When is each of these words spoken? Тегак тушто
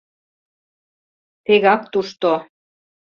Тегак 1.45 1.81
тушто 1.91 2.33